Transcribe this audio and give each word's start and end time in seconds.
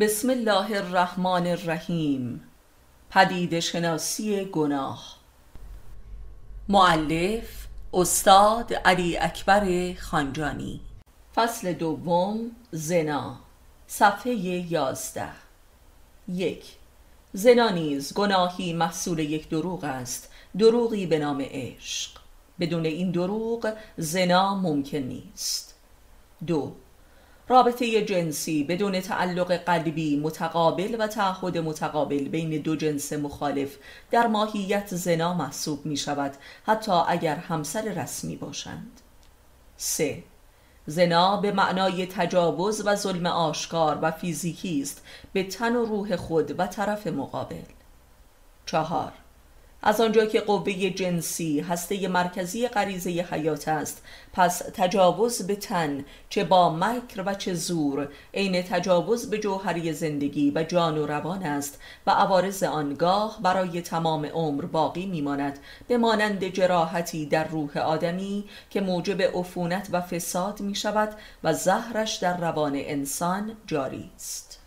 بسم 0.00 0.30
الله 0.30 0.76
الرحمن 0.76 1.46
الرحیم 1.46 2.40
پدید 3.10 3.60
شناسی 3.60 4.44
گناه 4.44 5.16
معلف 6.68 7.66
استاد 7.92 8.74
علی 8.74 9.16
اکبر 9.18 9.94
خانجانی 9.94 10.80
فصل 11.34 11.72
دوم 11.72 12.50
زنا 12.70 13.36
صفحه 13.86 14.32
یازده 14.72 15.32
یک 16.28 16.64
زنا 17.32 17.68
نیز 17.68 18.14
گناهی 18.14 18.72
محصول 18.72 19.18
یک 19.18 19.48
دروغ 19.48 19.84
است 19.84 20.32
دروغی 20.58 21.06
به 21.06 21.18
نام 21.18 21.44
عشق 21.50 22.10
بدون 22.60 22.84
این 22.86 23.10
دروغ 23.10 23.72
زنا 23.96 24.54
ممکن 24.54 24.98
نیست 24.98 25.74
دو 26.46 26.72
رابطه 27.48 28.04
جنسی 28.04 28.64
بدون 28.64 29.00
تعلق 29.00 29.52
قلبی 29.52 30.16
متقابل 30.16 30.96
و 30.98 31.06
تعهد 31.06 31.58
متقابل 31.58 32.28
بین 32.28 32.62
دو 32.62 32.76
جنس 32.76 33.12
مخالف 33.12 33.76
در 34.10 34.26
ماهیت 34.26 34.94
زنا 34.94 35.34
محسوب 35.34 35.86
می 35.86 35.96
شود 35.96 36.34
حتی 36.66 36.92
اگر 36.92 37.36
همسر 37.36 37.82
رسمی 37.82 38.36
باشند. 38.36 39.00
3. 39.76 40.22
زنا 40.86 41.36
به 41.36 41.52
معنای 41.52 42.06
تجاوز 42.06 42.86
و 42.86 42.94
ظلم 42.94 43.26
آشکار 43.26 43.98
و 44.02 44.10
فیزیکی 44.10 44.82
است 44.82 45.02
به 45.32 45.42
تن 45.42 45.76
و 45.76 45.84
روح 45.84 46.16
خود 46.16 46.60
و 46.60 46.66
طرف 46.66 47.06
مقابل. 47.06 47.64
چهار. 48.66 49.12
از 49.86 50.00
آنجا 50.00 50.26
که 50.26 50.40
قوه 50.40 50.90
جنسی 50.90 51.60
هسته 51.60 52.08
مرکزی 52.08 52.68
غریزه 52.68 53.10
حیات 53.10 53.68
است 53.68 54.02
پس 54.32 54.58
تجاوز 54.58 55.46
به 55.46 55.56
تن 55.56 56.04
چه 56.28 56.44
با 56.44 56.70
مکر 56.70 57.22
و 57.26 57.34
چه 57.34 57.54
زور 57.54 58.08
عین 58.34 58.62
تجاوز 58.62 59.30
به 59.30 59.38
جوهری 59.38 59.92
زندگی 59.92 60.52
و 60.54 60.62
جان 60.62 60.98
و 60.98 61.06
روان 61.06 61.42
است 61.42 61.80
و 62.06 62.10
عوارض 62.10 62.62
آنگاه 62.62 63.38
برای 63.42 63.80
تمام 63.80 64.26
عمر 64.26 64.64
باقی 64.64 65.06
میماند 65.06 65.58
به 65.88 65.98
مانند 65.98 66.48
جراحتی 66.48 67.26
در 67.26 67.48
روح 67.48 67.78
آدمی 67.78 68.44
که 68.70 68.80
موجب 68.80 69.22
عفونت 69.22 69.88
و 69.92 70.00
فساد 70.00 70.60
می 70.60 70.74
شود 70.74 71.16
و 71.44 71.54
زهرش 71.54 72.16
در 72.16 72.36
روان 72.36 72.72
انسان 72.76 73.56
جاری 73.66 74.10
است. 74.16 74.60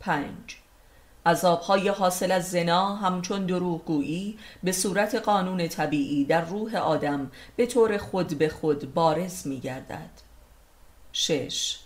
پنج 0.00 0.59
عذابهای 1.26 1.88
حاصل 1.88 2.32
از 2.32 2.50
زنا 2.50 2.94
همچون 2.96 3.46
دروغگویی 3.46 4.38
به 4.62 4.72
صورت 4.72 5.14
قانون 5.14 5.68
طبیعی 5.68 6.24
در 6.24 6.44
روح 6.44 6.76
آدم 6.76 7.30
به 7.56 7.66
طور 7.66 7.98
خود 7.98 8.38
به 8.38 8.48
خود 8.48 8.94
بارز 8.94 9.46
می 9.46 9.60
گردد 9.60 10.10
6. 11.12 11.78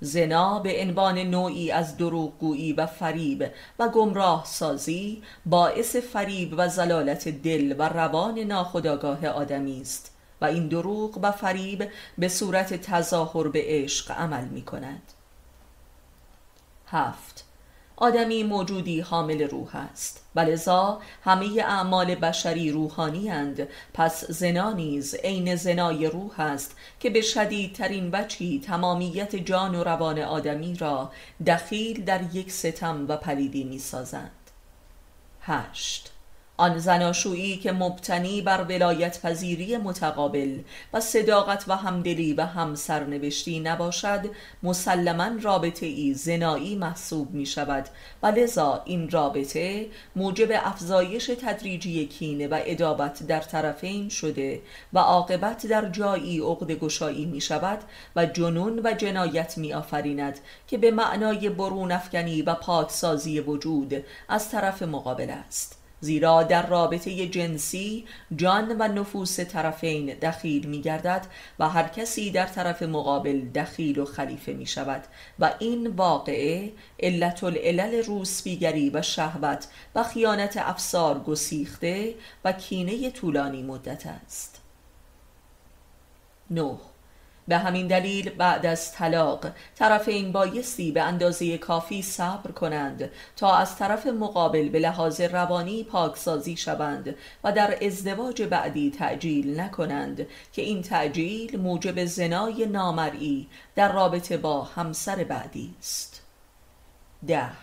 زنا 0.00 0.58
به 0.58 0.80
عنوان 0.80 1.18
نوعی 1.18 1.70
از 1.70 1.96
دروغگویی 1.96 2.72
و 2.72 2.86
فریب 2.86 3.50
و 3.78 3.88
گمراه 3.88 4.44
سازی 4.44 5.22
باعث 5.46 5.96
فریب 5.96 6.54
و 6.56 6.68
زلالت 6.68 7.28
دل 7.28 7.74
و 7.78 7.88
روان 7.88 8.38
ناخداگاه 8.38 9.26
آدمی 9.26 9.80
است 9.80 10.16
و 10.40 10.44
این 10.44 10.68
دروغ 10.68 11.18
و 11.22 11.32
فریب 11.32 11.90
به 12.18 12.28
صورت 12.28 12.74
تظاهر 12.74 13.48
به 13.48 13.62
عشق 13.64 14.10
عمل 14.10 14.44
می 14.44 14.62
کند 14.62 15.02
هفت. 16.86 17.51
آدمی 17.96 18.42
موجودی 18.42 19.00
حامل 19.00 19.42
روح 19.42 19.76
است. 19.76 20.24
ولذا 20.34 21.00
همه 21.24 21.62
اعمال 21.62 22.14
بشری 22.14 22.70
روحانی 22.70 23.30
اند 23.30 23.68
پس 23.94 24.24
زنا 24.24 24.72
نیز 24.72 25.14
عین 25.14 25.56
زنای 25.56 26.06
روح 26.06 26.40
است 26.40 26.76
که 27.00 27.10
به 27.10 27.20
شدیدترین 27.20 28.10
وجهی 28.12 28.60
تمامیت 28.60 29.36
جان 29.36 29.74
و 29.74 29.84
روان 29.84 30.18
آدمی 30.18 30.76
را 30.76 31.10
دخیل 31.46 32.04
در 32.04 32.20
یک 32.34 32.52
ستم 32.52 33.04
و 33.08 33.16
پلیدی 33.16 33.64
می 33.64 33.78
سازند 33.78 34.30
هشت. 35.40 36.12
آن 36.56 36.78
زناشویی 36.78 37.56
که 37.56 37.72
مبتنی 37.72 38.42
بر 38.42 38.62
ولایت 38.62 39.20
پذیری 39.22 39.76
متقابل 39.76 40.58
و 40.92 41.00
صداقت 41.00 41.64
و 41.68 41.76
همدلی 41.76 42.32
و 42.32 42.46
هم 42.46 42.74
سرنوشتی 42.74 43.60
نباشد 43.60 44.20
مسلما 44.62 45.30
رابطه 45.42 45.86
ای 45.86 46.14
زنایی 46.14 46.76
محسوب 46.76 47.30
می 47.30 47.46
شود 47.46 47.88
و 48.22 48.26
لذا 48.26 48.82
این 48.84 49.10
رابطه 49.10 49.86
موجب 50.16 50.48
افزایش 50.52 51.26
تدریجی 51.26 52.06
کینه 52.06 52.48
و 52.48 52.60
ادابت 52.64 53.22
در 53.22 53.40
طرفین 53.40 54.08
شده 54.08 54.62
و 54.92 54.98
عاقبت 54.98 55.66
در 55.66 55.88
جایی 55.88 56.40
عقد 56.40 56.72
گشایی 56.72 57.26
می 57.26 57.40
شود 57.40 57.78
و 58.16 58.26
جنون 58.26 58.80
و 58.84 58.92
جنایت 58.92 59.58
می 59.58 59.74
آفریند 59.74 60.38
که 60.68 60.78
به 60.78 60.90
معنای 60.90 61.48
برون 61.48 61.92
افکنی 61.92 62.42
و 62.42 62.54
پاکسازی 62.54 63.40
وجود 63.40 64.04
از 64.28 64.50
طرف 64.50 64.82
مقابل 64.82 65.30
است. 65.30 65.81
زیرا 66.02 66.42
در 66.42 66.66
رابطه 66.66 67.28
جنسی 67.28 68.04
جان 68.36 68.76
و 68.78 68.88
نفوس 68.88 69.40
طرفین 69.40 70.06
دخیل 70.06 70.66
می 70.66 70.80
گردد 70.80 71.26
و 71.58 71.68
هر 71.68 71.88
کسی 71.88 72.30
در 72.30 72.46
طرف 72.46 72.82
مقابل 72.82 73.40
دخیل 73.40 73.98
و 73.98 74.04
خلیفه 74.04 74.52
می 74.52 74.66
شود 74.66 75.04
و 75.38 75.54
این 75.58 75.86
واقعه 75.86 76.72
علت 77.00 77.44
العلل 77.44 78.04
روسبیگری 78.04 78.90
و 78.90 79.02
شهوت 79.02 79.68
و 79.94 80.02
خیانت 80.02 80.56
افسار 80.56 81.18
گسیخته 81.18 82.14
و 82.44 82.52
کینه 82.52 83.10
طولانی 83.10 83.62
مدت 83.62 84.06
است. 84.06 84.60
نه 86.50 86.78
به 87.52 87.58
همین 87.58 87.86
دلیل 87.86 88.30
بعد 88.30 88.66
از 88.66 88.92
طلاق 88.92 89.46
طرفین 89.76 90.32
بایستی 90.32 90.92
به 90.92 91.02
اندازه 91.02 91.58
کافی 91.58 92.02
صبر 92.02 92.50
کنند 92.50 93.10
تا 93.36 93.56
از 93.56 93.76
طرف 93.76 94.06
مقابل 94.06 94.68
به 94.68 94.78
لحاظ 94.78 95.20
روانی 95.20 95.84
پاکسازی 95.84 96.56
شوند 96.56 97.14
و 97.44 97.52
در 97.52 97.78
ازدواج 97.86 98.42
بعدی 98.42 98.90
تعجیل 98.90 99.60
نکنند 99.60 100.26
که 100.52 100.62
این 100.62 100.82
تعجیل 100.82 101.60
موجب 101.60 102.04
زنای 102.04 102.66
نامرئی 102.66 103.48
در 103.74 103.92
رابطه 103.92 104.36
با 104.36 104.62
همسر 104.64 105.24
بعدی 105.24 105.74
است. 105.78 106.22
ده. 107.26 107.61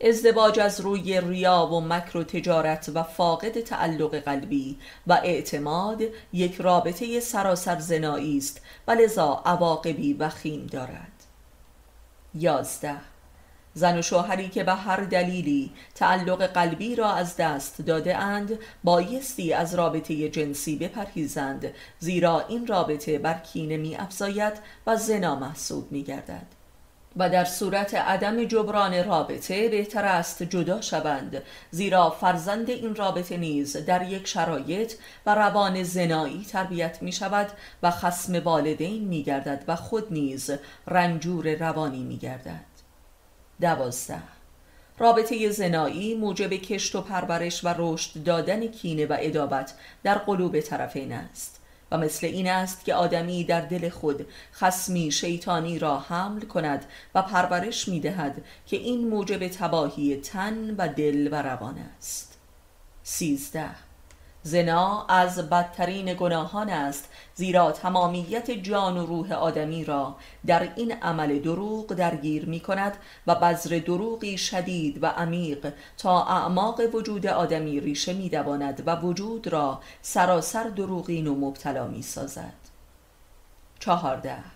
ازدواج 0.00 0.60
از 0.60 0.80
روی 0.80 1.20
ریا 1.20 1.66
و 1.66 1.80
مکر 1.80 2.16
و 2.16 2.24
تجارت 2.24 2.90
و 2.94 3.02
فاقد 3.02 3.60
تعلق 3.60 4.18
قلبی 4.18 4.78
و 5.06 5.12
اعتماد 5.12 6.02
یک 6.32 6.54
رابطه 6.60 7.20
سراسر 7.20 7.78
زنایی 7.78 8.38
است 8.38 8.60
و 8.88 8.90
لذا 8.92 9.42
عواقبی 9.44 10.12
وخیم 10.12 10.66
دارد. 10.66 11.12
یازده. 12.34 12.96
زن 13.74 13.98
و 13.98 14.02
شوهری 14.02 14.48
که 14.48 14.64
به 14.64 14.74
هر 14.74 15.00
دلیلی 15.00 15.72
تعلق 15.94 16.46
قلبی 16.46 16.96
را 16.96 17.12
از 17.12 17.36
دست 17.36 17.82
داده 17.82 18.16
اند 18.16 18.58
بایستی 18.84 19.52
از 19.52 19.74
رابطه 19.74 20.28
جنسی 20.28 20.76
بپرهیزند 20.76 21.74
زیرا 21.98 22.46
این 22.48 22.66
رابطه 22.66 23.18
بر 23.18 23.34
کینه 23.38 23.76
می 23.76 23.96
افزاید 23.96 24.52
و 24.86 24.96
زنا 24.96 25.36
محسوب 25.36 25.92
می 25.92 26.02
گردد 26.02 26.55
و 27.16 27.30
در 27.30 27.44
صورت 27.44 27.94
عدم 27.94 28.44
جبران 28.44 29.04
رابطه 29.04 29.68
بهتر 29.68 30.04
است 30.04 30.42
جدا 30.42 30.80
شوند 30.80 31.42
زیرا 31.70 32.10
فرزند 32.10 32.70
این 32.70 32.94
رابطه 32.94 33.36
نیز 33.36 33.76
در 33.76 34.08
یک 34.08 34.26
شرایط 34.26 34.92
و 35.26 35.34
روان 35.34 35.82
زنایی 35.82 36.44
تربیت 36.44 37.02
می 37.02 37.12
شود 37.12 37.48
و 37.82 37.90
خسم 37.90 38.40
والدین 38.44 39.04
می 39.04 39.22
گردد 39.22 39.64
و 39.68 39.76
خود 39.76 40.12
نیز 40.12 40.50
رنجور 40.86 41.54
روانی 41.54 42.02
می 42.02 42.16
گردد 42.16 42.76
دوازده. 43.60 44.22
رابطه 44.98 45.50
زنایی 45.50 46.14
موجب 46.14 46.50
کشت 46.50 46.94
و 46.94 47.00
پرورش 47.00 47.64
و 47.64 47.74
رشد 47.78 48.22
دادن 48.24 48.66
کینه 48.66 49.06
و 49.06 49.16
ادابت 49.20 49.74
در 50.02 50.18
قلوب 50.18 50.60
طرفین 50.60 51.12
است. 51.12 51.60
و 51.90 51.98
مثل 51.98 52.26
این 52.26 52.48
است 52.48 52.84
که 52.84 52.94
آدمی 52.94 53.44
در 53.44 53.60
دل 53.60 53.88
خود 53.88 54.26
خسمی 54.54 55.10
شیطانی 55.12 55.78
را 55.78 55.98
حمل 55.98 56.40
کند 56.40 56.84
و 57.14 57.22
پرورش 57.22 57.88
می 57.88 58.00
دهد 58.00 58.44
که 58.66 58.76
این 58.76 59.08
موجب 59.08 59.48
تباهی 59.48 60.16
تن 60.16 60.74
و 60.78 60.88
دل 60.88 61.28
و 61.32 61.42
روان 61.42 61.78
است. 61.98 62.38
سیزده 63.02 63.85
زنا 64.46 65.06
از 65.08 65.50
بدترین 65.50 66.14
گناهان 66.14 66.70
است 66.70 67.08
زیرا 67.34 67.72
تمامیت 67.72 68.50
جان 68.50 68.96
و 68.96 69.06
روح 69.06 69.32
آدمی 69.32 69.84
را 69.84 70.16
در 70.46 70.68
این 70.76 70.92
عمل 70.92 71.38
دروغ 71.38 71.86
درگیر 71.86 72.46
می 72.46 72.60
کند 72.60 72.96
و 73.26 73.34
بذر 73.34 73.78
دروغی 73.78 74.38
شدید 74.38 75.02
و 75.02 75.06
عمیق 75.06 75.72
تا 75.98 76.24
اعماق 76.24 76.80
وجود 76.94 77.26
آدمی 77.26 77.80
ریشه 77.80 78.12
می 78.12 78.28
دواند 78.28 78.82
و 78.86 78.96
وجود 78.96 79.48
را 79.48 79.80
سراسر 80.02 80.64
دروغین 80.64 81.26
و 81.26 81.34
مبتلا 81.34 81.86
می 81.86 82.02
سازد 82.02 82.54
چهارده. 83.78 84.55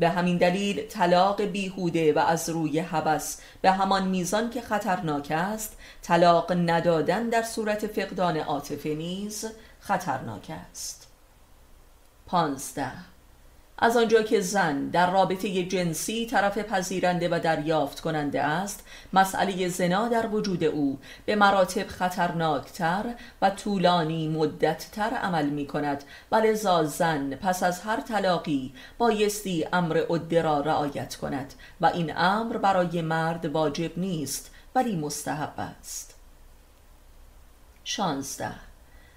به 0.00 0.08
همین 0.08 0.38
دلیل 0.38 0.86
طلاق 0.86 1.42
بیهوده 1.42 2.12
و 2.12 2.18
از 2.18 2.48
روی 2.48 2.78
هوس 2.78 3.36
به 3.60 3.70
همان 3.70 4.08
میزان 4.08 4.50
که 4.50 4.60
خطرناک 4.60 5.30
است 5.30 5.76
طلاق 6.02 6.52
ندادن 6.52 7.28
در 7.28 7.42
صورت 7.42 7.86
فقدان 7.86 8.36
عاطفه 8.36 8.94
نیز 8.94 9.44
خطرناک 9.80 10.52
است. 10.70 11.08
پانزده 12.26 12.92
از 13.80 13.96
آنجا 13.96 14.22
که 14.22 14.40
زن 14.40 14.88
در 14.88 15.10
رابطه 15.10 15.62
جنسی 15.62 16.26
طرف 16.26 16.58
پذیرنده 16.58 17.28
و 17.28 17.38
دریافت 17.38 18.00
کننده 18.00 18.42
است 18.42 18.86
مسئله 19.12 19.68
زنا 19.68 20.08
در 20.08 20.26
وجود 20.26 20.64
او 20.64 20.98
به 21.26 21.36
مراتب 21.36 21.86
خطرناکتر 21.86 23.14
و 23.42 23.50
طولانی 23.50 24.28
مدتتر 24.28 25.10
عمل 25.10 25.46
می 25.46 25.66
کند 25.66 26.04
و 26.32 26.36
لذا 26.36 26.84
زن 26.84 27.34
پس 27.34 27.62
از 27.62 27.80
هر 27.80 28.00
طلاقی 28.00 28.72
بایستی 28.98 29.66
امر 29.72 30.04
عده 30.10 30.42
را 30.42 30.60
رعایت 30.60 31.16
کند 31.16 31.54
و 31.80 31.86
این 31.86 32.16
امر 32.16 32.56
برای 32.56 33.02
مرد 33.02 33.46
واجب 33.46 33.98
نیست 33.98 34.50
ولی 34.74 34.96
مستحب 34.96 35.54
است. 35.56 36.14
شانزده 37.84 38.69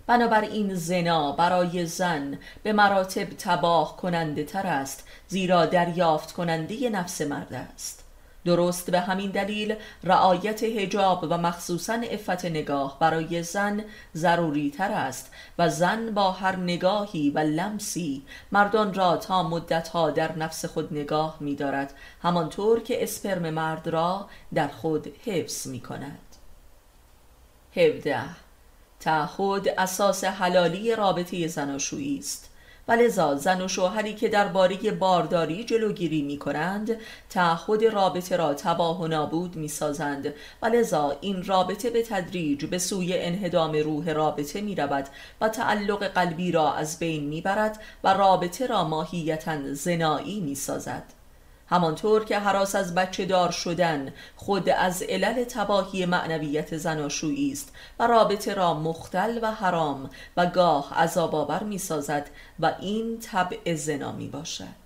بنابراین 0.08 0.76
زنا 0.76 1.32
برای 1.32 1.86
زن 1.86 2.38
به 2.64 2.74
مراتب 2.74 3.30
تباه 3.30 3.98
کننده 3.98 4.44
تر 4.44 4.68
است 4.68 5.08
زیرا 5.28 5.66
دریافت 5.66 6.32
کننده 6.32 6.90
نفس 6.90 7.22
مرد 7.22 7.54
است. 7.54 8.04
درست 8.46 8.92
به 8.92 9.00
همین 9.00 9.32
دلیل 9.32 9.76
رعایت 10.04 10.64
هجاب 10.64 11.28
و 11.30 11.38
مخصوصا 11.38 11.94
افت 11.94 12.46
نگاه 12.46 13.00
برای 13.00 13.44
زن 13.44 13.84
ضروری 14.16 14.72
تر 14.72 14.92
است 14.92 15.32
و 15.60 15.70
زن 15.70 16.14
با 16.14 16.32
هر 16.32 16.56
نگاهی 16.56 17.30
و 17.30 17.40
لمسی 17.40 18.24
مردان 18.52 18.94
را 18.94 19.18
تا 19.18 19.44
مدتها 19.44 20.10
در 20.10 20.38
نفس 20.38 20.66
خود 20.66 20.94
نگاه 20.94 21.38
می 21.40 21.56
دارد 21.56 21.94
همانطور 22.22 22.80
که 22.80 23.04
اسپرم 23.04 23.50
مرد 23.50 23.88
را 23.88 24.28
در 24.54 24.68
خود 24.68 25.08
حفظ 25.26 25.68
می 25.68 25.80
کند 25.80 26.20
17 27.76 28.43
تعهد 29.04 29.68
اساس 29.78 30.24
حلالی 30.24 30.96
رابطه 30.96 31.48
زناشویی 31.48 32.18
است. 32.20 32.50
و 32.88 32.92
لذا 32.92 33.36
زن 33.36 33.62
و 33.62 33.68
شوهری 33.68 34.14
که 34.14 34.30
درباره 34.30 34.92
بارداری 34.92 35.64
جلوگیری 35.64 36.22
می 36.22 36.38
کنند 36.38 36.98
تعهد 37.30 37.84
رابطه 37.84 38.38
را 38.38 38.54
تباه 38.54 39.02
و 39.02 39.08
نابود 39.08 39.56
می 39.56 39.68
سازند 39.68 40.34
و 40.62 40.66
لذا 40.66 41.18
این 41.22 41.44
رابطه 41.44 41.90
به 41.90 42.04
تدریج 42.04 42.66
به 42.66 42.78
سوی 42.78 43.18
انهدام 43.18 43.72
روح 43.72 44.10
رابطه 44.10 44.62
می 44.62 44.76
رود 44.76 45.06
و 45.42 45.50
تعلق 45.50 46.04
قلبی 46.08 46.52
را 46.52 46.74
از 46.74 47.00
بین 47.00 47.24
می 47.24 47.42
برد 47.42 47.80
و 48.04 48.14
رابطه 48.14 48.68
را 48.68 48.84
ماهیتا 48.84 49.74
زنایی 49.74 50.40
می 50.40 50.56
سازد 50.56 51.23
همانطور 51.68 52.26
که 52.26 52.40
حراس 52.40 52.76
از 52.76 52.96
بچه 52.96 53.26
دار 53.26 53.52
شدن 53.52 54.14
خود 54.36 54.70
از 54.70 55.02
علل 55.02 55.44
تباهی 55.44 56.06
معنویت 56.06 56.78
زناشویی 56.78 57.52
است 57.52 57.74
و 58.00 58.08
رابطه 58.08 58.54
را 58.54 58.74
مختل 58.74 59.40
و 59.42 59.52
حرام 59.52 60.10
و 60.38 60.46
گاه 60.46 60.94
عذاب 60.94 61.36
آور 61.36 61.64
می 61.64 61.78
سازد 61.78 62.30
و 62.60 62.74
این 62.80 63.20
طبع 63.20 63.76
زنا 63.76 64.12
می 64.12 64.28
باشد 64.28 64.84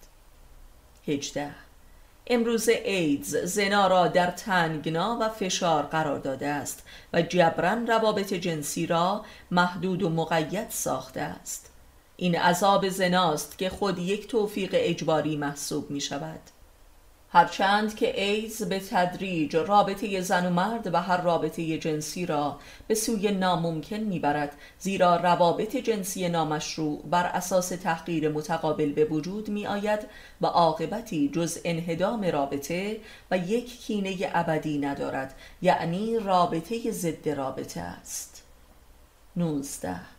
هجده. 1.08 1.52
امروز 2.28 2.70
ایدز 2.70 3.36
زنا 3.36 3.88
را 3.88 4.08
در 4.08 4.32
تنگنا 4.32 5.18
و 5.22 5.30
فشار 5.30 5.84
قرار 5.84 6.20
داده 6.20 6.48
است 6.48 6.84
و 7.14 7.22
جبران 7.22 7.88
روابط 7.88 8.34
جنسی 8.34 8.86
را 8.86 9.26
محدود 9.52 10.04
و 10.04 10.10
مقید 10.10 10.70
ساخته 10.70 11.22
است. 11.22 11.72
این 12.18 12.38
عذاب 12.38 12.90
زناست 12.90 13.58
که 13.58 13.70
خود 13.70 14.00
یک 14.00 14.28
توفیق 14.28 14.70
اجباری 14.74 15.38
محسوب 15.38 15.92
می 15.92 16.02
شود 16.02 16.40
هرچند 17.30 17.96
که 17.96 18.24
ایز 18.24 18.64
به 18.64 18.80
تدریج 18.80 19.56
رابطه 19.56 20.22
زن 20.22 20.46
و 20.46 20.50
مرد 20.50 20.94
و 20.94 21.02
هر 21.02 21.22
رابطه 21.22 21.78
جنسی 21.78 22.26
را 22.26 22.60
به 22.88 22.96
سوی 22.96 23.32
ناممکن 23.32 23.98
می‌برد 23.98 24.56
زیرا 24.80 25.16
روابط 25.16 25.76
جنسی 25.76 26.30
نامشروع 26.30 27.02
بر 27.10 27.26
اساس 27.26 27.70
تحقیر 27.70 28.30
متقابل 28.30 28.92
به 28.92 29.06
وجود 29.06 29.50
می 29.50 29.68
آید 29.68 30.00
و 30.42 30.46
عاقبتی 30.46 31.30
جز 31.30 31.58
انهدام 31.66 32.26
رابطه 32.26 33.00
و 33.32 33.38
یک 33.38 33.80
کینه 33.82 34.16
ابدی 34.34 34.78
ندارد 34.78 35.36
یعنی 35.62 36.20
رابطه 36.20 36.92
ضد 36.92 37.30
رابطه 37.30 37.82
است. 37.82 38.44
19 39.36 40.17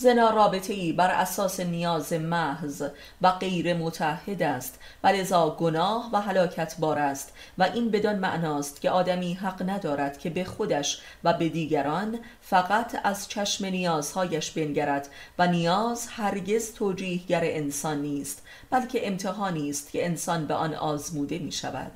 زنا 0.00 0.30
رابطه 0.30 0.72
ای 0.72 0.92
بر 0.92 1.10
اساس 1.10 1.60
نیاز 1.60 2.12
محض 2.12 2.82
و 3.22 3.30
غیر 3.30 3.74
متحد 3.74 4.42
است 4.42 4.80
و 5.04 5.08
لذا 5.08 5.50
گناه 5.50 6.10
و 6.12 6.20
حلاکت 6.20 6.76
بار 6.78 6.98
است 6.98 7.32
و 7.58 7.62
این 7.62 7.90
بدان 7.90 8.18
معناست 8.18 8.80
که 8.80 8.90
آدمی 8.90 9.34
حق 9.34 9.70
ندارد 9.70 10.18
که 10.18 10.30
به 10.30 10.44
خودش 10.44 11.00
و 11.24 11.32
به 11.32 11.48
دیگران 11.48 12.18
فقط 12.42 13.00
از 13.04 13.28
چشم 13.28 13.66
نیازهایش 13.66 14.50
بنگرد 14.50 15.08
و 15.38 15.46
نیاز 15.46 16.08
هرگز 16.10 16.74
توجیهگر 16.74 17.42
انسان 17.44 18.02
نیست 18.02 18.42
بلکه 18.70 19.06
امتحانی 19.06 19.70
است 19.70 19.90
که 19.90 20.06
انسان 20.06 20.46
به 20.46 20.54
آن 20.54 20.74
آزموده 20.74 21.38
می 21.38 21.52
شود 21.52 21.92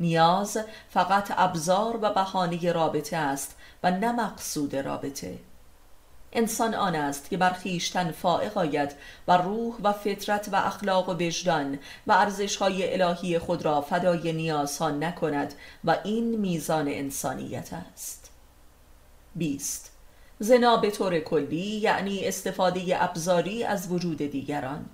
نیاز 0.00 0.58
فقط 0.90 1.32
ابزار 1.36 1.98
و 2.02 2.10
بهانه 2.12 2.72
رابطه 2.72 3.16
است 3.16 3.56
و 3.82 3.90
نه 3.90 4.12
مقصود 4.12 4.76
رابطه. 4.76 5.38
انسان 6.36 6.74
آن 6.74 6.94
است 6.94 7.30
که 7.30 7.36
بر 7.36 7.50
خویشتن 7.50 8.10
فائق 8.10 8.58
آید 8.58 8.92
و 9.28 9.36
روح 9.36 9.74
و 9.82 9.92
فطرت 9.92 10.48
و 10.52 10.56
اخلاق 10.56 11.08
و 11.08 11.12
وجدان 11.12 11.78
و 12.06 12.12
ارزشهای 12.12 13.02
الهی 13.02 13.38
خود 13.38 13.64
را 13.64 13.80
فدای 13.80 14.32
نیازها 14.32 14.90
نکند 14.90 15.54
و 15.84 15.96
این 16.04 16.38
میزان 16.38 16.88
انسانیت 16.88 17.72
است. 17.72 18.30
20 19.34 19.92
زنا 20.38 20.76
به 20.76 20.90
طور 20.90 21.20
کلی 21.20 21.56
یعنی 21.56 22.24
استفاده 22.24 23.04
ابزاری 23.04 23.64
از 23.64 23.92
وجود 23.92 24.18
دیگران. 24.18 24.86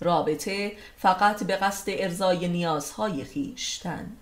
رابطه 0.00 0.72
فقط 0.96 1.44
به 1.44 1.56
قصد 1.56 1.90
ارزای 1.90 2.48
نیازهای 2.48 3.24
خیشتن 3.24 4.12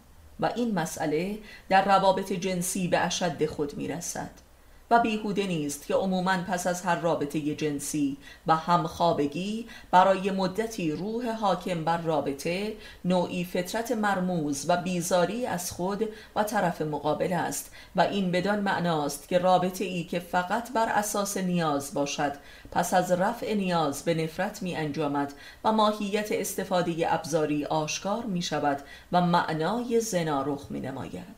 و 0.40 0.52
این 0.56 0.75
مسئله 0.75 1.38
در 1.69 1.84
روابط 1.84 2.32
جنسی 2.32 2.88
به 2.88 2.99
اشد 2.99 3.46
خود 3.46 3.76
می‌رسد. 3.76 4.45
و 4.90 5.00
بیهوده 5.00 5.46
نیست 5.46 5.86
که 5.86 5.94
عموما 5.94 6.36
پس 6.48 6.66
از 6.66 6.82
هر 6.82 7.00
رابطه 7.00 7.54
جنسی 7.54 8.16
و 8.46 8.56
همخوابگی 8.56 9.66
برای 9.90 10.30
مدتی 10.30 10.92
روح 10.92 11.30
حاکم 11.30 11.84
بر 11.84 11.98
رابطه 11.98 12.76
نوعی 13.04 13.44
فطرت 13.44 13.92
مرموز 13.92 14.64
و 14.68 14.76
بیزاری 14.76 15.46
از 15.46 15.70
خود 15.70 16.08
و 16.36 16.44
طرف 16.44 16.82
مقابل 16.82 17.32
است 17.32 17.70
و 17.96 18.00
این 18.00 18.30
بدان 18.30 18.60
معناست 18.60 19.28
که 19.28 19.38
رابطه 19.38 19.84
ای 19.84 20.04
که 20.04 20.18
فقط 20.18 20.72
بر 20.72 20.88
اساس 20.88 21.36
نیاز 21.36 21.94
باشد 21.94 22.32
پس 22.70 22.94
از 22.94 23.12
رفع 23.12 23.54
نیاز 23.54 24.02
به 24.02 24.14
نفرت 24.14 24.62
می 24.62 24.76
انجامد 24.76 25.32
و 25.64 25.72
ماهیت 25.72 26.32
استفاده 26.32 27.14
ابزاری 27.14 27.64
آشکار 27.64 28.24
می 28.24 28.42
شود 28.42 28.82
و 29.12 29.20
معنای 29.20 30.00
زنا 30.00 30.42
رخ 30.42 30.66
می 30.70 30.80
نماید 30.80 31.36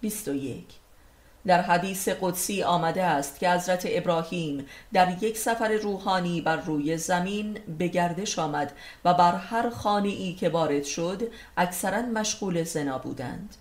21 0.00 0.81
در 1.46 1.62
حدیث 1.62 2.08
قدسی 2.08 2.62
آمده 2.62 3.02
است 3.02 3.38
که 3.38 3.50
حضرت 3.50 3.86
ابراهیم 3.88 4.66
در 4.92 5.22
یک 5.22 5.38
سفر 5.38 5.72
روحانی 5.72 6.40
بر 6.40 6.56
روی 6.56 6.96
زمین 6.96 7.58
به 7.78 7.88
گردش 7.88 8.38
آمد 8.38 8.72
و 9.04 9.14
بر 9.14 9.34
هر 9.34 9.70
خانه 9.70 10.08
ای 10.08 10.32
که 10.32 10.48
وارد 10.48 10.84
شد 10.84 11.22
اکثرا 11.56 12.02
مشغول 12.02 12.62
زنا 12.62 12.98
بودند. 12.98 13.56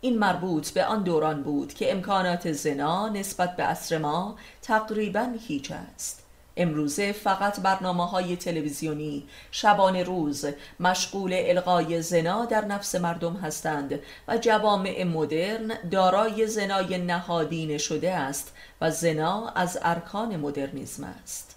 این 0.00 0.18
مربوط 0.18 0.70
به 0.70 0.84
آن 0.84 1.02
دوران 1.02 1.42
بود 1.42 1.74
که 1.74 1.92
امکانات 1.92 2.52
زنا 2.52 3.08
نسبت 3.08 3.56
به 3.56 3.62
عصر 3.62 3.98
ما 3.98 4.36
تقریبا 4.62 5.34
هیچ 5.48 5.72
است. 5.94 6.23
امروزه 6.56 7.12
فقط 7.12 7.60
برنامه 7.60 8.06
های 8.06 8.36
تلویزیونی. 8.36 9.26
شبان 9.50 9.96
روز 9.96 10.46
مشغول 10.80 11.32
القای 11.34 12.02
زنا 12.02 12.44
در 12.44 12.64
نفس 12.64 12.94
مردم 12.94 13.36
هستند 13.36 14.00
و 14.28 14.38
جوامع 14.38 15.04
مدرن 15.04 15.88
دارای 15.90 16.46
زنای 16.46 16.98
نهادین 16.98 17.78
شده 17.78 18.12
است 18.12 18.54
و 18.80 18.90
زنا 18.90 19.48
از 19.48 19.78
ارکان 19.82 20.36
مدرنیزم 20.36 21.04
است. 21.04 21.56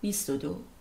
22 0.00 0.71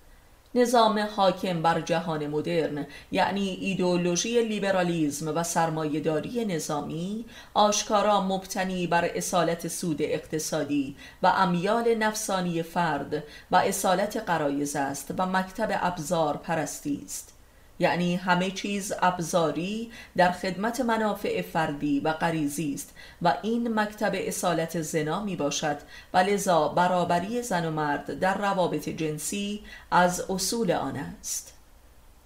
نظام 0.56 1.00
حاکم 1.00 1.62
بر 1.62 1.82
جهان 1.82 2.28
مدرن 2.28 2.88
یعنی 3.12 3.50
ایدئولوژی 3.50 4.42
لیبرالیزم 4.42 5.28
و 5.36 5.44
سرمایهداری 5.44 6.46
نظامی 6.46 7.26
آشکارا 7.54 8.22
مبتنی 8.22 8.88
بر 8.88 9.06
اصالت 9.16 9.68
سود 9.68 10.02
اقتصادی 10.02 10.96
و 11.24 11.28
امیال 11.28 11.96
نفسانی 11.96 12.64
فرد 12.64 13.24
و 13.52 13.56
اصالت 13.56 14.18
قرایز 14.18 14.76
است 14.76 15.14
و 15.18 15.26
مکتب 15.26 15.70
ابزار 15.82 16.38
پرستی 16.38 17.02
است. 17.06 17.41
یعنی 17.82 18.16
همه 18.16 18.52
چیز 18.52 18.94
ابزاری 19.02 19.92
در 20.18 20.32
خدمت 20.32 20.82
منافع 20.82 21.42
فردی 21.42 22.00
و 22.00 22.14
غریزی 22.14 22.74
است 22.74 22.94
و 23.22 23.34
این 23.42 23.80
مکتب 23.80 24.12
اصالت 24.14 24.82
زنا 24.82 25.24
می 25.24 25.36
باشد 25.36 25.78
و 26.14 26.18
لذا 26.18 26.68
برابری 26.68 27.42
زن 27.42 27.66
و 27.66 27.72
مرد 27.72 28.20
در 28.20 28.38
روابط 28.38 28.90
جنسی 28.90 29.62
از 29.92 30.26
اصول 30.30 30.72
آن 30.72 30.96
است. 30.96 31.54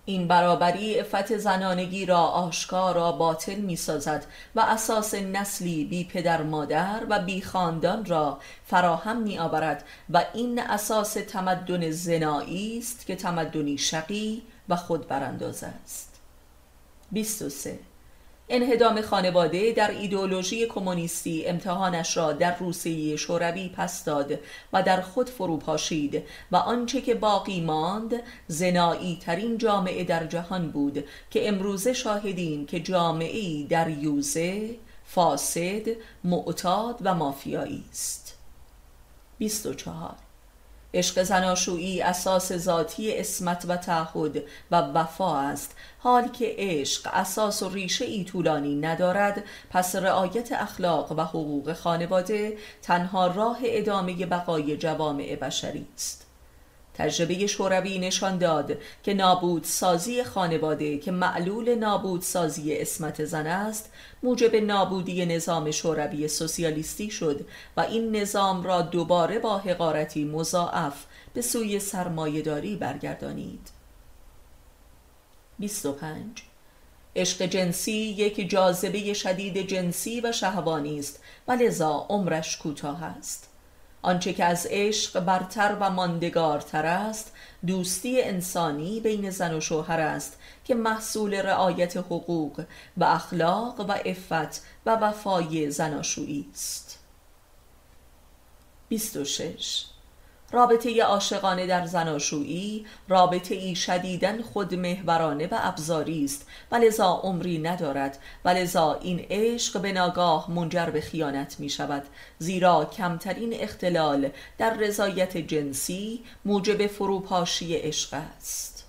این 0.06 0.28
برابری 0.28 1.00
افت 1.00 1.38
زنانگی 1.38 2.06
را 2.06 2.20
آشکارا 2.20 3.12
باطل 3.12 3.56
می 3.56 3.76
سازد 3.76 4.26
و 4.56 4.60
اساس 4.60 5.14
نسلی 5.14 5.86
بی 5.86 6.04
پدر 6.04 6.44
مادر 6.44 7.02
و 7.10 7.20
بی 7.20 7.42
خاندان 7.42 8.06
را 8.06 8.40
فراهم 8.66 9.22
می 9.22 9.40
آورد 9.40 9.84
و 10.10 10.26
این 10.34 10.60
اساس 10.60 11.14
تمدن 11.14 11.92
زنایی 11.92 12.78
است 12.78 13.06
که 13.06 13.16
تمدنی 13.16 13.78
شقی 13.78 14.44
و 14.70 14.76
خود 14.76 15.08
برانداز 15.08 15.64
است. 15.64 16.20
23 17.12 17.80
انهدام 18.50 19.02
خانواده 19.02 19.72
در 19.72 19.92
ایدئولوژی 19.92 20.68
کمونیستی 20.68 21.46
امتحانش 21.46 22.18
را 22.18 22.34
در 22.34 22.58
روسیه 22.58 23.16
شوروی 23.16 23.70
پس 23.70 24.04
داد 24.04 24.40
و 24.74 24.84
در 24.84 25.02
خود 25.02 25.30
فرو 25.30 25.58
پاشید 25.58 26.24
و 26.52 26.56
آنچه 26.56 27.02
که 27.02 27.16
باقی 27.16 27.62
ماند 27.62 28.14
زنایی 28.48 29.20
ترین 29.22 29.58
جامعه 29.58 30.04
در 30.04 30.26
جهان 30.26 30.72
بود 30.72 31.06
که 31.32 31.48
امروزه 31.48 31.94
شاهدیم 31.94 32.66
که 32.66 32.80
جامعه 32.80 33.64
در 33.64 33.90
یوزه 33.90 34.76
فاسد 35.06 35.82
معتاد 36.24 36.98
و 37.02 37.14
مافیایی 37.14 37.84
است. 37.92 38.38
24 39.38 40.16
عشق 40.96 41.24
زناشویی 41.24 42.02
اساس 42.02 42.54
ذاتی 42.54 43.18
اسمت 43.18 43.66
و 43.68 43.78
تعهد 43.78 44.44
و 44.72 44.76
وفا 44.76 45.40
است. 45.40 45.76
حال 46.00 46.28
که 46.28 46.56
عشق 46.58 47.10
اساس 47.14 47.64
و 47.64 47.70
ریشه 47.70 48.06
ای 48.06 48.24
طولانی 48.24 48.76
ندارد 48.76 49.44
پس 49.70 49.96
رعایت 49.96 50.52
اخلاق 50.52 51.12
و 51.12 51.22
حقوق 51.22 51.74
خانواده 51.74 52.58
تنها 52.82 53.28
راه 53.28 53.58
ادامه 53.64 54.26
بقای 54.26 54.78
جوامع 54.78 55.36
بشری 55.36 55.86
است. 55.96 56.25
تجربه 56.98 57.48
شوروی 57.48 58.00
نشان 58.00 58.38
داد 58.38 58.78
که 59.04 59.14
نابود 59.14 59.64
سازی 59.64 60.24
خانواده 60.24 60.98
که 60.98 61.12
معلول 61.12 61.76
نابود 61.76 62.22
سازی 62.22 62.76
اسمت 62.76 63.26
زن 63.26 63.48
است 63.48 63.90
موجب 64.24 64.56
نابودی 64.56 65.26
نظام 65.26 65.72
شوروی 65.72 66.28
سوسیالیستی 66.28 67.12
شد 67.12 67.46
و 67.78 67.82
این 67.82 68.16
نظام 68.16 68.64
را 68.64 68.82
دوباره 68.82 69.40
با 69.40 69.58
حقارتی 69.58 70.26
مضاعف 70.26 71.06
به 71.34 71.42
سوی 71.42 71.80
سرمایهداری 71.80 72.76
برگردانید. 72.76 73.70
25 75.60 76.44
عشق 77.16 77.46
جنسی 77.46 77.92
یک 77.92 78.50
جاذبه 78.50 79.14
شدید 79.14 79.68
جنسی 79.68 80.22
و 80.22 80.32
شهوانی 80.32 81.00
است 81.00 81.24
و 81.48 81.52
لذا 81.52 82.06
عمرش 82.10 82.58
کوتاه 82.58 83.04
است. 83.04 83.50
آنچه 84.06 84.34
که 84.34 84.46
از 84.46 84.68
عشق 84.70 85.20
برتر 85.20 85.78
و 85.80 85.90
ماندگارتر 85.90 86.86
است 86.86 87.32
دوستی 87.68 88.22
انسانی 88.22 89.00
بین 89.00 89.30
زن 89.30 89.54
و 89.54 89.62
شوهر 89.62 90.00
است 90.00 90.40
که 90.66 90.76
محصول 90.76 91.34
رعایت 91.36 91.98
حقوق 91.98 92.66
و 92.98 93.04
اخلاق 93.04 93.80
و 93.80 93.92
عفت 93.92 94.62
و 94.86 94.96
وفای 94.96 95.72
زناشویی 95.72 96.50
است. 96.54 97.00
26 98.90 99.86
رابطه 100.52 101.04
عاشقانه 101.04 101.68
در 101.68 101.86
زناشویی 101.86 102.86
رابطه 103.08 103.56
ای 103.56 103.76
شدیدن 103.76 104.42
خودمهورانه 104.42 105.48
و 105.48 105.60
ابزاری 105.62 106.26
است. 106.26 106.48
و 106.72 106.76
لذا 106.76 107.20
عمری 107.24 107.58
ندارد 107.58 108.18
و 108.46 108.50
لذا 108.50 108.94
این 108.94 109.26
عشق 109.30 109.82
به 109.82 109.92
ناگاه 109.92 110.52
منجر 110.52 110.90
به 110.90 111.02
خیانت 111.02 111.60
می 111.60 111.70
شود. 111.70 112.04
زیرا 112.40 112.86
کمترین 112.86 113.54
اختلال 113.54 114.30
در 114.58 114.74
رضایت 114.74 115.38
جنسی 115.38 116.24
موجب 116.46 116.88
فروپاشی 116.88 117.76
عشق 117.76 118.14
است. 118.14 118.86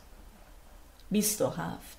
27 1.11 1.96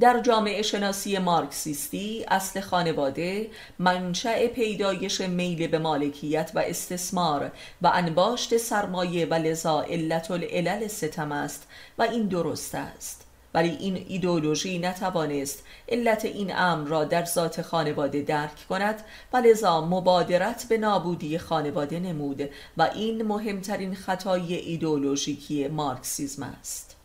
در 0.00 0.20
جامعه 0.20 0.62
شناسی 0.62 1.18
مارکسیستی 1.18 2.24
اصل 2.28 2.60
خانواده 2.60 3.50
منشأ 3.78 4.46
پیدایش 4.46 5.20
میل 5.20 5.66
به 5.66 5.78
مالکیت 5.78 6.50
و 6.54 6.58
استثمار 6.58 7.50
و 7.82 7.90
انباشت 7.94 8.56
سرمایه 8.56 9.26
و 9.26 9.34
لذا 9.34 9.82
علت 9.82 10.30
العلل 10.30 10.88
ستم 10.88 11.32
است 11.32 11.68
و 11.98 12.02
این 12.02 12.26
درست 12.28 12.74
است. 12.74 13.26
ولی 13.54 13.70
این 13.70 14.04
ایدولوژی 14.08 14.78
نتوانست 14.78 15.64
علت 15.88 16.24
این 16.24 16.56
امر 16.56 16.88
را 16.88 17.04
در 17.04 17.24
ذات 17.24 17.62
خانواده 17.62 18.22
درک 18.22 18.68
کند 18.68 19.02
و 19.32 19.36
لذا 19.36 19.80
مبادرت 19.80 20.66
به 20.68 20.78
نابودی 20.78 21.38
خانواده 21.38 22.00
نمود 22.00 22.50
و 22.76 22.82
این 22.82 23.22
مهمترین 23.22 23.94
خطای 23.94 24.54
ایدولوژیکی 24.54 25.68
مارکسیزم 25.68 26.42
است. 26.42 26.96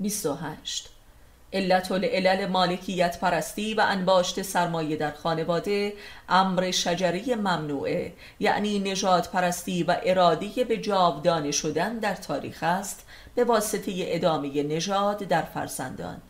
28 0.00 0.99
علت 1.52 1.92
العلل 1.92 2.46
مالکیت 2.46 3.18
پرستی 3.20 3.74
و 3.74 3.80
انباشت 3.88 4.42
سرمایه 4.42 4.96
در 4.96 5.10
خانواده 5.10 5.92
امر 6.28 6.70
شجری 6.70 7.34
ممنوعه. 7.34 8.12
یعنی 8.40 8.78
نجات 8.78 9.30
پرستی 9.30 9.82
و 9.82 9.96
ارادی 10.04 10.64
به 10.64 10.76
جاودانه 10.76 11.50
شدن 11.50 11.98
در 11.98 12.14
تاریخ 12.14 12.62
است 12.62 13.06
به 13.34 13.44
واسطه 13.44 13.92
ادامه 13.96 14.62
نژاد 14.62 15.18
در 15.18 15.42
فرزندان. 15.42 16.22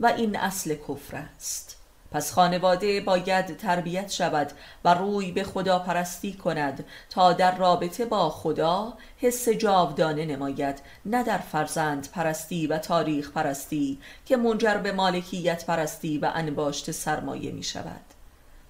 و 0.00 0.06
این 0.06 0.36
اصل 0.36 0.74
کفر 0.74 1.16
است. 1.16 1.77
پس 2.10 2.32
خانواده 2.32 3.00
باید 3.00 3.56
تربیت 3.56 4.10
شود 4.10 4.52
و 4.84 4.94
روی 4.94 5.32
به 5.32 5.44
خدا 5.44 5.78
پرستی 5.78 6.32
کند 6.32 6.84
تا 7.10 7.32
در 7.32 7.56
رابطه 7.56 8.04
با 8.04 8.30
خدا 8.30 8.94
حس 9.18 9.48
جاودانه 9.48 10.24
نماید 10.24 10.80
نه 11.06 11.22
در 11.22 11.38
فرزند 11.38 12.08
پرستی 12.12 12.66
و 12.66 12.78
تاریخ 12.78 13.30
پرستی 13.30 13.98
که 14.26 14.36
منجر 14.36 14.76
به 14.76 14.92
مالکیت 14.92 15.66
پرستی 15.66 16.18
و 16.18 16.30
انباشت 16.34 16.90
سرمایه 16.90 17.52
می 17.52 17.62
شود. 17.62 18.00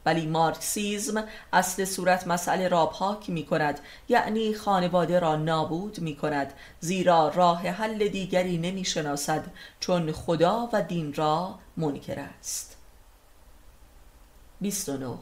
ولی 0.07 0.27
مارکسیزم 0.27 1.25
اصل 1.53 1.85
صورت 1.85 2.27
مسئله 2.27 2.69
را 2.69 2.87
پاک 2.87 3.31
می 3.31 3.47
کند 3.47 3.81
یعنی 4.09 4.55
خانواده 4.55 5.19
را 5.19 5.37
نابود 5.37 6.01
می 6.01 6.17
کند 6.17 6.53
زیرا 6.81 7.29
راه 7.29 7.69
حل 7.69 8.09
دیگری 8.09 8.59
نمی 8.59 8.85
شناسد 8.85 9.45
چون 9.81 10.13
خدا 10.13 10.69
و 10.73 10.83
دین 10.83 11.15
را 11.15 11.59
منکر 11.77 12.19
است. 12.39 12.78
29 14.61 15.19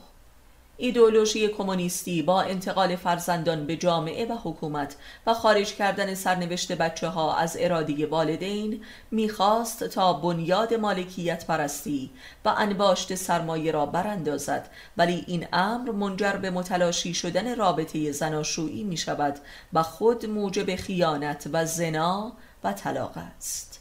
ایدئولوژی 0.77 1.49
کمونیستی 1.49 2.23
با 2.23 2.43
انتقال 2.43 2.97
فرزندان 2.97 3.67
به 3.67 3.77
جامعه 3.77 4.27
و 4.27 4.37
حکومت 4.43 4.97
و 5.27 5.35
خارج 5.35 5.75
کردن 5.75 6.15
سرنوشت 6.15 6.73
بچه 6.73 7.09
ها 7.09 7.37
از 7.37 7.57
ارادی 7.61 8.05
والدین 8.05 8.85
می‌خواست 9.11 9.85
تا 9.85 10.13
بنیاد 10.13 10.75
مالکیت 10.75 11.47
پرستی 11.47 12.11
و 12.45 12.55
انباشت 12.57 13.15
سرمایه 13.15 13.73
را 13.73 13.87
براندازد. 13.87 14.71
ولی 14.97 15.25
این 15.27 15.47
امر 15.53 15.91
منجر 15.91 16.33
به 16.33 16.51
متلاشی 16.51 17.15
شدن 17.15 17.57
رابطه 17.57 18.13
زناشویی 18.13 18.85
می 18.85 18.97
شود 18.97 19.39
و 19.73 19.83
خود 19.83 20.27
موجب 20.27 20.77
خیانت 20.77 21.49
و 21.53 21.67
زنا 21.67 22.33
و 22.65 22.73
طلاق 22.73 23.13
است. 23.17 23.81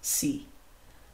سی. 0.00 0.46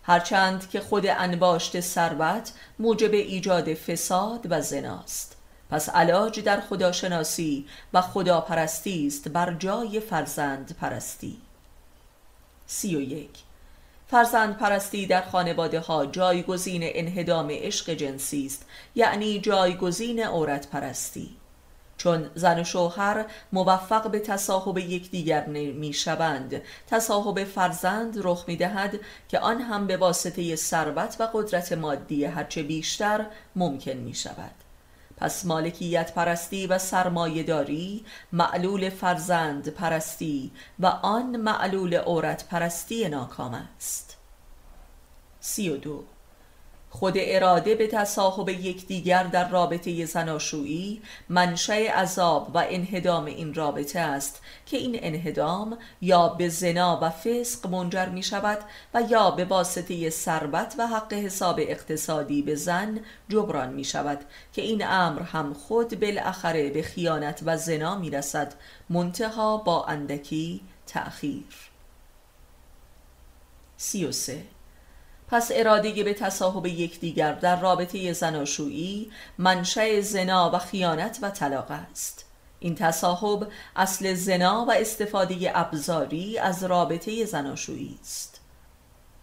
هرچند 0.02 0.70
که 0.70 0.80
خود 0.80 1.06
انباشت 1.06 1.80
ثروت 1.80 2.52
موجب 2.78 3.12
ایجاد 3.12 3.74
فساد 3.74 4.46
و 4.50 4.60
زناست. 4.60 5.36
پس 5.70 5.88
علاج 5.88 6.40
در 6.40 6.60
خداشناسی 6.60 7.66
و 7.94 8.00
خداپرستی 8.00 9.06
است 9.06 9.28
بر 9.28 9.54
جای 9.54 10.00
فرزند 10.00 10.76
پرستی. 10.80 11.36
سی 12.66 12.96
و 12.96 13.00
یک. 13.00 13.30
فرزند 14.08 14.56
پرستی 14.56 15.06
در 15.06 15.22
خانواده 15.22 15.80
ها 15.80 16.06
جایگزین 16.06 16.80
انهدام 16.84 17.48
عشق 17.50 17.90
جنسی 17.90 18.46
است 18.46 18.66
یعنی 18.94 19.40
جایگزین 19.40 20.22
عورت 20.22 20.68
پرستی. 20.68 21.30
چون 22.02 22.30
زن 22.34 22.60
و 22.60 22.64
شوهر 22.64 23.24
موفق 23.52 24.10
به 24.10 24.18
تصاحب 24.18 24.78
یکدیگر 24.78 25.46
می 25.46 25.92
شوند 25.92 26.62
تصاحب 26.86 27.44
فرزند 27.44 28.18
رخ 28.24 28.44
می 28.46 28.56
دهد 28.56 29.00
که 29.28 29.38
آن 29.38 29.60
هم 29.60 29.86
به 29.86 29.96
واسطه 29.96 30.56
ثروت 30.56 31.16
و 31.20 31.28
قدرت 31.32 31.72
مادی 31.72 32.24
هرچه 32.24 32.62
بیشتر 32.62 33.26
ممکن 33.56 33.92
می 33.92 34.14
شود 34.14 34.54
پس 35.16 35.44
مالکیت 35.44 36.14
پرستی 36.14 36.66
و 36.66 36.78
سرمایهداری 36.78 38.04
معلول 38.32 38.90
فرزند 38.90 39.68
پرستی 39.68 40.50
و 40.78 40.86
آن 40.86 41.36
معلول 41.36 41.94
عورت 41.94 42.48
پرستی 42.48 43.08
ناکام 43.08 43.54
است. 43.76 44.16
سی 45.40 45.68
و 45.68 45.76
دو. 45.76 46.04
خود 46.94 47.14
اراده 47.16 47.74
به 47.74 47.86
تصاحب 47.86 48.48
یکدیگر 48.48 49.24
در 49.24 49.48
رابطه 49.48 50.06
زناشویی 50.06 51.02
منشأ 51.28 51.74
عذاب 51.74 52.50
و 52.54 52.64
انهدام 52.68 53.24
این 53.24 53.54
رابطه 53.54 54.00
است 54.00 54.40
که 54.66 54.76
این 54.76 54.98
انهدام 55.02 55.78
یا 56.00 56.28
به 56.28 56.48
زنا 56.48 56.98
و 57.02 57.10
فسق 57.10 57.66
منجر 57.66 58.08
می 58.08 58.22
شود 58.22 58.58
و 58.94 59.02
یا 59.10 59.30
به 59.30 59.44
واسطه 59.44 60.10
ثروت 60.10 60.74
و 60.78 60.86
حق 60.86 61.12
حساب 61.12 61.56
اقتصادی 61.58 62.42
به 62.42 62.54
زن 62.54 63.00
جبران 63.28 63.72
می 63.72 63.84
شود 63.84 64.20
که 64.52 64.62
این 64.62 64.86
امر 64.86 65.22
هم 65.22 65.54
خود 65.54 66.00
بالاخره 66.00 66.70
به 66.70 66.82
خیانت 66.82 67.40
و 67.44 67.56
زنا 67.56 67.96
می 67.98 68.10
رسد 68.10 68.54
منتها 68.90 69.56
با 69.56 69.84
اندکی 69.84 70.60
تأخیر. 70.86 71.70
33 73.76 74.42
پس 75.32 75.50
اراده 75.54 76.04
به 76.04 76.14
تصاحب 76.14 76.66
یکدیگر 76.66 77.32
در 77.32 77.60
رابطه 77.60 78.12
زناشویی 78.12 79.10
منشأ 79.38 80.00
زنا 80.00 80.50
و 80.54 80.58
خیانت 80.58 81.18
و 81.22 81.30
طلاق 81.30 81.70
است. 81.70 82.24
این 82.60 82.74
تصاحب 82.74 83.48
اصل 83.76 84.14
زنا 84.14 84.64
و 84.68 84.72
استفاده 84.72 85.52
ابزاری 85.54 86.38
از 86.38 86.64
رابطه 86.64 87.24
زناشویی 87.24 87.98
است. 88.02 88.41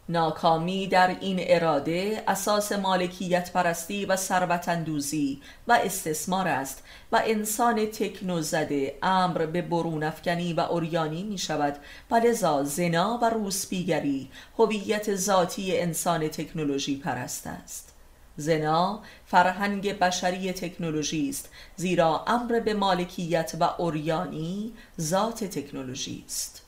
ناکامی 0.10 0.88
در 0.88 1.18
این 1.20 1.38
اراده 1.40 2.24
اساس 2.28 2.72
مالکیت 2.72 3.52
پرستی 3.52 4.06
و 4.06 4.16
ثروتاندوزی 4.16 5.42
و 5.68 5.72
استثمار 5.72 6.48
است 6.48 6.84
و 7.12 7.22
انسان 7.26 7.86
تکنو 7.86 8.42
زده 8.42 8.98
امر 9.04 9.46
به 9.46 9.62
برون 9.62 10.04
افکنی 10.04 10.54
و 10.54 10.60
اوریانی 10.60 11.24
می 11.24 11.38
شود 11.38 11.78
و 12.12 12.16
لذا 12.16 12.64
زنا 12.64 13.20
و 13.22 13.30
روسپیگری 13.30 14.30
هویت 14.58 15.16
ذاتی 15.16 15.80
انسان 15.80 16.28
تکنولوژی 16.28 16.98
پرست 16.98 17.48
است. 17.48 17.94
زنا 18.38 19.02
فرهنگ 19.26 20.00
بشری 20.00 20.54
تکنولوژی 20.54 21.30
است 21.30 21.50
زیرا 21.76 22.24
امر 22.28 22.60
به 22.60 22.74
مالکیت 22.74 23.56
و 23.60 23.64
اوریانی 23.64 24.74
ذات 25.02 25.44
تکنولوژی 25.44 26.24
است. 26.28 26.66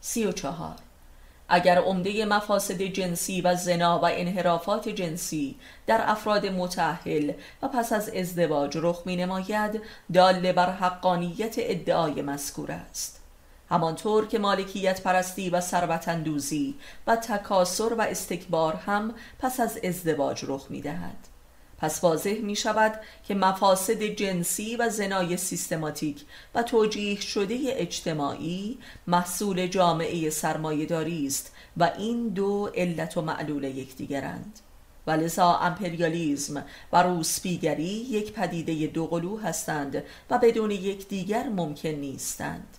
سی 0.00 0.24
و 0.24 0.32
چهار. 0.32 0.76
اگر 1.54 1.78
عمده 1.78 2.24
مفاسد 2.24 2.82
جنسی 2.82 3.40
و 3.40 3.54
زنا 3.54 3.98
و 3.98 4.04
انحرافات 4.04 4.88
جنسی 4.88 5.56
در 5.86 6.00
افراد 6.04 6.46
متأهل 6.46 7.32
و 7.62 7.68
پس 7.68 7.92
از 7.92 8.08
ازدواج 8.08 8.78
رخ 8.80 9.02
می 9.06 9.16
نماید 9.16 9.80
دال 10.12 10.52
بر 10.52 10.70
حقانیت 10.70 11.54
ادعای 11.58 12.22
مذکور 12.22 12.72
است 12.72 13.20
همانطور 13.70 14.26
که 14.26 14.38
مالکیت 14.38 15.02
پرستی 15.02 15.50
و 15.50 15.60
ثروتاندوزی 15.60 16.74
و 17.06 17.16
تکاسر 17.16 17.94
و 17.94 18.00
استکبار 18.00 18.74
هم 18.74 19.14
پس 19.38 19.60
از 19.60 19.78
ازدواج 19.84 20.44
رخ 20.48 20.66
می 20.70 20.80
دهد. 20.80 21.31
پس 21.82 22.04
واضح 22.04 22.40
می 22.42 22.56
شود 22.56 23.00
که 23.24 23.34
مفاسد 23.34 24.02
جنسی 24.02 24.76
و 24.76 24.88
زنای 24.88 25.36
سیستماتیک 25.36 26.24
و 26.54 26.62
توجیه 26.62 27.20
شده 27.20 27.58
اجتماعی 27.66 28.78
محصول 29.06 29.66
جامعه 29.66 30.30
سرمایهداری 30.30 31.26
است 31.26 31.52
و 31.76 31.90
این 31.98 32.28
دو 32.28 32.70
علت 32.74 33.16
و 33.16 33.22
معلول 33.22 33.64
یکدیگرند. 33.64 34.58
و 35.06 35.10
لذا 35.10 35.54
امپریالیزم 35.54 36.64
و 36.92 37.02
روسپیگری 37.02 37.84
یک 37.84 38.32
پدیده 38.32 38.86
دوقلو 38.86 39.38
هستند 39.38 40.02
و 40.30 40.38
بدون 40.38 40.70
یکدیگر 40.70 41.48
ممکن 41.48 41.88
نیستند. 41.88 42.78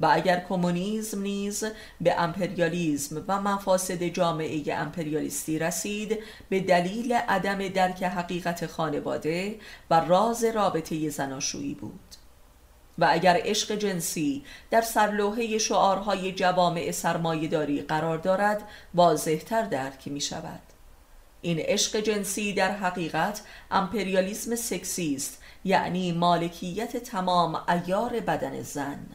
و 0.00 0.08
اگر 0.12 0.44
کمونیسم 0.48 1.22
نیز 1.22 1.64
به 2.00 2.20
امپریالیزم 2.20 3.24
و 3.28 3.40
مفاسد 3.40 4.02
جامعه 4.02 4.74
امپریالیستی 4.74 5.58
رسید 5.58 6.18
به 6.48 6.60
دلیل 6.60 7.12
عدم 7.12 7.68
درک 7.68 8.02
حقیقت 8.02 8.66
خانواده 8.66 9.56
و 9.90 10.00
راز 10.00 10.44
رابطه 10.44 11.10
زناشویی 11.10 11.74
بود. 11.74 12.00
و 12.98 13.08
اگر 13.10 13.40
عشق 13.44 13.74
جنسی 13.74 14.44
در 14.70 14.80
سرلوحه 14.80 15.58
شعارهای 15.58 16.32
جوامع 16.32 16.90
سرمایهداری 16.90 17.82
قرار 17.82 18.18
دارد 18.18 18.62
واضحتر 18.94 19.62
درک 19.62 20.08
می 20.08 20.20
شود 20.20 20.60
این 21.42 21.58
عشق 21.58 22.00
جنسی 22.00 22.52
در 22.52 22.70
حقیقت 22.70 23.42
امپریالیسم 23.70 24.54
سکسی 24.54 25.14
است 25.14 25.42
یعنی 25.64 26.12
مالکیت 26.12 26.96
تمام 26.96 27.62
ایار 27.68 28.20
بدن 28.20 28.62
زن. 28.62 29.06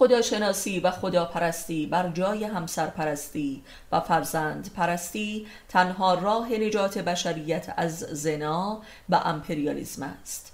خداشناسی 0.00 0.80
و 0.80 0.90
خداپرستی 0.90 1.86
بر 1.86 2.08
جای 2.08 2.44
همسرپرستی 2.44 3.62
و 3.92 4.00
فرزند 4.00 4.70
پرستی 4.76 5.46
تنها 5.68 6.14
راه 6.14 6.52
نجات 6.52 6.98
بشریت 6.98 7.74
از 7.76 7.98
زنا 7.98 8.82
و 9.08 9.14
امپریالیزم 9.14 10.02
است. 10.02 10.52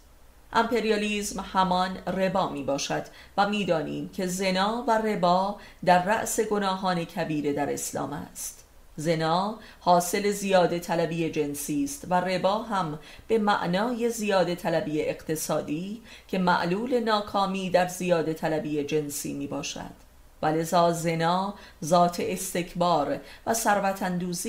امپریالیزم 0.52 1.40
همان 1.40 1.96
ربا 1.96 2.48
می 2.48 2.62
باشد 2.62 3.02
و 3.36 3.48
می‌دانیم 3.48 4.08
که 4.08 4.26
زنا 4.26 4.84
و 4.88 4.98
ربا 4.98 5.56
در 5.84 6.04
رأس 6.04 6.40
گناهان 6.40 7.04
کبیره 7.04 7.52
در 7.52 7.72
اسلام 7.72 8.12
است. 8.12 8.65
زنا 8.96 9.58
حاصل 9.80 10.30
زیاده 10.30 10.78
طلبی 10.78 11.30
جنسی 11.30 11.84
است 11.84 12.06
و 12.10 12.14
ربا 12.14 12.62
هم 12.62 12.98
به 13.28 13.38
معنای 13.38 14.10
زیاده 14.10 14.54
طلبی 14.54 15.02
اقتصادی 15.02 16.02
که 16.28 16.38
معلول 16.38 17.00
ناکامی 17.00 17.70
در 17.70 17.88
زیاده 17.88 18.34
طلبی 18.34 18.84
جنسی 18.84 19.34
می 19.34 19.46
باشد 19.46 20.06
و 20.42 20.46
لذا 20.46 20.92
زنا 20.92 21.54
ذات 21.84 22.20
استکبار 22.20 23.20
و 23.46 23.54
ثروت 23.54 24.02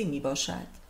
می 0.05 0.19
باشد 0.19 0.86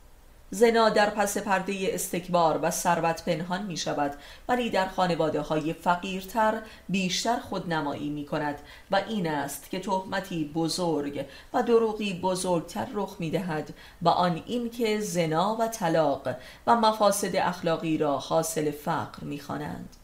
زنا 0.52 0.90
در 0.90 1.10
پس 1.10 1.38
پرده 1.38 1.90
استکبار 1.92 2.60
و 2.62 2.72
ثروت 2.72 3.26
پنهان 3.26 3.64
می 3.64 3.78
شود 3.78 4.14
ولی 4.50 4.70
در 4.70 4.88
خانواده 4.88 5.42
های 5.42 5.74
فقیرتر 5.74 6.62
بیشتر 6.90 7.40
خودنمایی 7.40 8.10
می 8.10 8.26
کند 8.26 8.60
و 8.92 9.02
این 9.08 9.28
است 9.28 9.70
که 9.70 9.80
تهمتی 9.80 10.52
بزرگ 10.56 11.26
و 11.54 11.64
دروغی 11.64 12.14
بزرگتر 12.14 12.88
رخ 12.94 13.16
می 13.20 13.32
دهد 13.32 13.74
و 14.02 14.10
آن 14.10 14.44
این 14.46 14.70
که 14.70 15.00
زنا 15.00 15.58
و 15.60 15.68
طلاق 15.68 16.28
و 16.68 16.76
مفاسد 16.76 17.36
اخلاقی 17.36 17.98
را 17.98 18.18
حاصل 18.18 18.72
فقر 18.72 19.24
می 19.24 19.40
خوانند. 19.40 19.96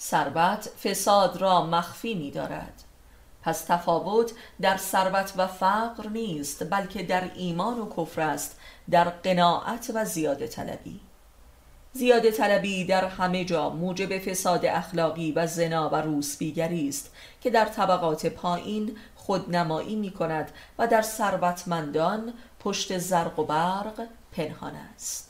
ثروت 0.00 0.68
فساد 0.84 1.36
را 1.36 1.66
مخفی 1.66 2.14
می 2.14 2.30
دارد 2.30 2.85
پس 3.46 3.64
تفاوت 3.64 4.32
در 4.60 4.76
ثروت 4.76 5.32
و 5.36 5.46
فقر 5.46 6.08
نیست 6.08 6.70
بلکه 6.70 7.02
در 7.02 7.30
ایمان 7.34 7.78
و 7.78 7.88
کفر 7.96 8.20
است 8.20 8.58
در 8.90 9.04
قناعت 9.04 9.90
و 9.94 10.04
زیاده 10.04 10.46
طلبی. 10.46 11.00
زیاده 11.92 12.30
طلبی 12.30 12.84
در 12.84 13.04
همه 13.04 13.44
جا 13.44 13.70
موجب 13.70 14.18
فساد 14.18 14.66
اخلاقی 14.66 15.32
و 15.32 15.46
زنا 15.46 15.88
و 15.88 15.94
روسبیگری 15.94 16.88
است 16.88 17.10
که 17.40 17.50
در 17.50 17.64
طبقات 17.64 18.26
پایین 18.26 18.96
خودنمایی 19.16 19.96
می 19.96 20.10
کند 20.10 20.50
و 20.78 20.86
در 20.86 21.02
ثروتمندان 21.02 22.32
پشت 22.60 22.98
زرق 22.98 23.38
و 23.38 23.44
برق 23.44 24.06
پنهان 24.32 24.74
است. 24.94 25.25